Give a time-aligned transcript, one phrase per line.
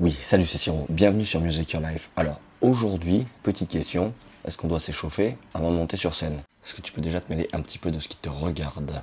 [0.00, 0.86] Oui, salut, c'est Siro.
[0.88, 2.08] Bienvenue sur Music Your Life.
[2.16, 4.14] Alors, aujourd'hui, petite question.
[4.46, 6.42] Est-ce qu'on doit s'échauffer avant de monter sur scène?
[6.64, 9.02] Est-ce que tu peux déjà te mêler un petit peu de ce qui te regarde?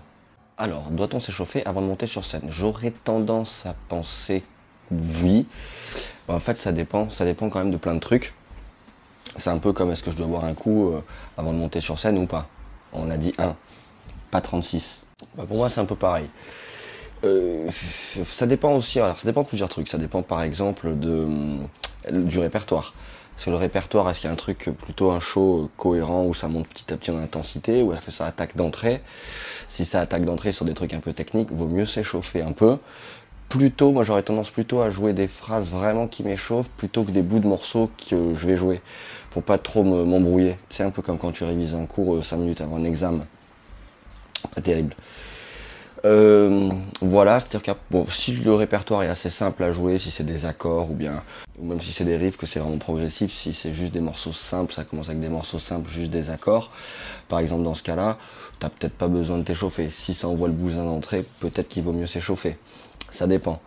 [0.57, 2.47] Alors, doit-on s'échauffer avant de monter sur scène?
[2.49, 4.41] J'aurais tendance à penser
[5.21, 5.46] oui.
[6.28, 7.11] En fait, ça dépend.
[7.11, 8.33] Ça dépend quand même de plein de trucs.
[9.35, 11.03] C'est un peu comme est-ce que je dois boire un coup euh,
[11.37, 12.49] avant de monter sur scène ou pas?
[12.91, 13.55] On a dit 1,
[14.31, 15.03] pas 36.
[15.35, 16.27] Bah, pour moi, c'est un peu pareil.
[17.23, 17.70] Euh,
[18.26, 19.88] ça dépend aussi, alors ça dépend de plusieurs trucs.
[19.88, 21.27] Ça dépend par exemple de,
[22.12, 22.94] du répertoire.
[23.38, 26.48] Sur le répertoire, est-ce qu'il y a un truc plutôt un show cohérent où ça
[26.48, 29.02] monte petit à petit en intensité ou est-ce que ça attaque d'entrée?
[29.67, 32.77] Si ça attaque d'entrée sur des trucs un peu techniques, vaut mieux s'échauffer un peu.
[33.47, 37.22] Plutôt, moi j'aurais tendance plutôt à jouer des phrases vraiment qui m'échauffent plutôt que des
[37.22, 38.81] bouts de morceaux que je vais jouer
[39.31, 40.58] pour pas trop m'embrouiller.
[40.72, 43.27] C'est un peu comme quand tu révises un cours 5 euh, minutes avant un examen.
[44.55, 44.95] Pas terrible.
[46.05, 46.69] Euh,
[47.01, 50.45] voilà, c'est-à-dire que bon, si le répertoire est assez simple à jouer, si c'est des
[50.45, 51.23] accords ou bien,
[51.59, 54.33] ou même si c'est des riffs, que c'est vraiment progressif, si c'est juste des morceaux
[54.33, 56.72] simples, ça commence avec des morceaux simples, juste des accords,
[57.30, 58.17] par exemple dans ce cas-là,
[58.59, 59.89] t'as peut-être pas besoin de t'échauffer.
[59.89, 62.57] Si ça envoie le bousin d'entrée, peut-être qu'il vaut mieux s'échauffer.
[63.11, 63.59] Ça dépend.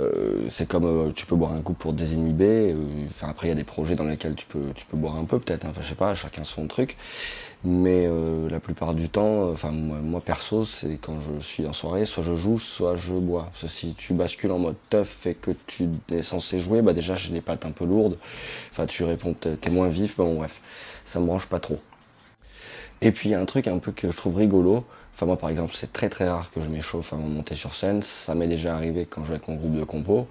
[0.00, 2.72] Euh, c'est comme euh, tu peux boire un coup pour désinhiber.
[2.72, 5.16] Euh, enfin après il y a des projets dans lesquels tu peux tu peux boire
[5.16, 5.64] un peu peut-être.
[5.64, 6.96] Hein, enfin je sais pas, chacun son truc.
[7.66, 8.06] Mais
[8.50, 12.34] la plupart du temps, enfin moi, perso, c'est quand je suis en soirée, soit je
[12.36, 13.44] joue, soit je bois.
[13.44, 16.92] Parce que si tu bascules en mode tough et que tu es censé jouer, bah
[16.92, 18.18] déjà j'ai les pattes un peu lourdes.
[18.70, 20.18] Enfin tu réponds, t'es moins vif.
[20.18, 20.60] Bon bref,
[21.06, 21.80] ça me branche pas trop.
[23.00, 24.84] Et puis il y a un truc un peu que je trouve rigolo
[25.14, 27.74] Enfin moi par exemple c'est très très rare que je m'échauffe avant de monter sur
[27.74, 28.02] scène.
[28.02, 30.26] Ça m'est déjà arrivé quand je jouais avec mon groupe de compo.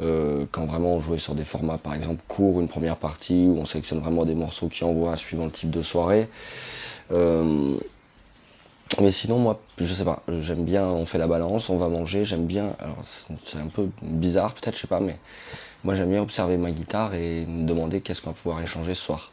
[0.00, 3.58] Euh, quand vraiment on jouait sur des formats par exemple courts, une première partie où
[3.58, 6.28] on sélectionne vraiment des morceaux qui envoient suivant le type de soirée.
[7.10, 7.76] Euh,
[9.00, 12.24] mais sinon moi je sais pas, j'aime bien, on fait la balance, on va manger,
[12.24, 12.98] j'aime bien, alors
[13.44, 15.18] c'est un peu bizarre peut-être, je sais pas, mais
[15.82, 19.02] moi j'aime bien observer ma guitare et me demander qu'est-ce qu'on va pouvoir échanger ce
[19.02, 19.32] soir.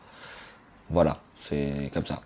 [0.90, 2.22] Voilà, c'est comme ça.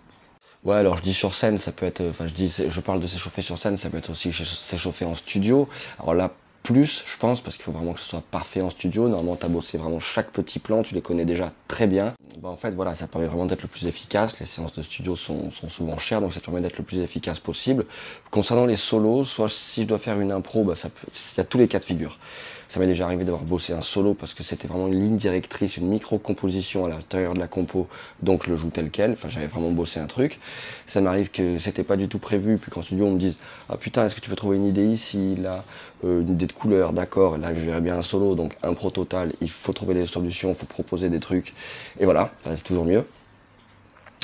[0.64, 3.06] Ouais, alors je dis sur scène, ça peut être, enfin je dis, je parle de
[3.06, 5.68] s'échauffer sur scène, ça peut être aussi s'échauffer en studio.
[5.98, 6.30] Alors là,
[6.62, 9.06] plus, je pense, parce qu'il faut vraiment que ce soit parfait en studio.
[9.06, 12.14] Normalement, tu as bossé vraiment chaque petit plan, tu les connais déjà très bien.
[12.38, 14.40] Bah, en fait, voilà, ça permet vraiment d'être le plus efficace.
[14.40, 17.38] Les séances de studio sont, sont souvent chères, donc ça permet d'être le plus efficace
[17.38, 17.84] possible.
[18.30, 21.40] Concernant les solos, soit si je dois faire une impro, bah, ça peut, il y
[21.40, 22.18] a tous les cas de figure.
[22.68, 25.76] Ça m'est déjà arrivé d'avoir bossé un solo parce que c'était vraiment une ligne directrice,
[25.76, 27.88] une micro-composition à l'intérieur de la compo,
[28.22, 29.12] donc je le joue tel quel.
[29.12, 30.38] Enfin, j'avais vraiment bossé un truc.
[30.86, 33.36] Ça m'arrive que c'était pas du tout prévu, puis qu'en studio on me dise
[33.68, 35.64] Ah putain, est-ce que tu peux trouver une idée ici, là,
[36.04, 38.90] euh, une idée de couleur, d'accord, là je verrais bien un solo, donc un pro
[38.90, 41.54] total, il faut trouver des solutions, il faut proposer des trucs,
[41.98, 43.04] et voilà, c'est toujours mieux.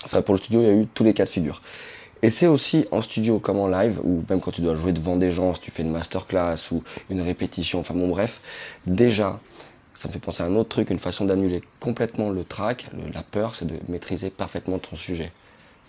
[0.04, 1.60] Enfin, pour le studio, il y a eu tous les cas de figure.
[2.22, 5.16] Et c'est aussi en studio comme en live, ou même quand tu dois jouer devant
[5.16, 8.40] des gens, si tu fais une masterclass ou une répétition, enfin bon bref,
[8.86, 9.40] déjà,
[9.96, 13.22] ça me fait penser à un autre truc, une façon d'annuler complètement le track, la
[13.22, 15.32] peur, c'est de maîtriser parfaitement ton sujet.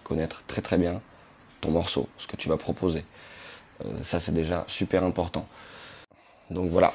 [0.03, 1.01] Connaître très très bien
[1.59, 3.03] ton morceau, ce que tu vas proposer.
[3.85, 5.47] Euh, ça c'est déjà super important.
[6.49, 6.93] Donc voilà,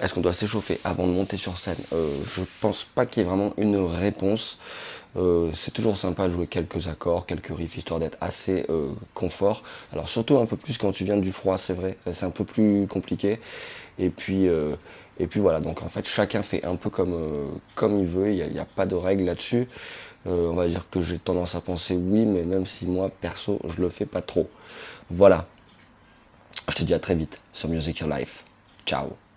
[0.00, 3.26] est-ce qu'on doit s'échauffer avant de monter sur scène euh, Je pense pas qu'il y
[3.26, 4.58] ait vraiment une réponse.
[5.16, 9.64] Euh, c'est toujours sympa de jouer quelques accords, quelques riffs, histoire d'être assez euh, confort.
[9.92, 12.44] Alors surtout un peu plus quand tu viens du froid, c'est vrai, c'est un peu
[12.44, 13.40] plus compliqué.
[13.98, 14.48] Et puis,
[15.28, 18.64] puis voilà, donc en fait chacun fait un peu comme, il veut, il n'y a,
[18.64, 19.66] pas de règle là-dessus.
[20.24, 23.82] on va dire que j'ai tendance à penser oui, mais même si moi, perso, je
[23.82, 24.48] le fais pas trop.
[25.10, 25.46] Voilà.
[26.68, 28.44] Je te dis à très vite sur Music Your Life.
[28.86, 29.27] Ciao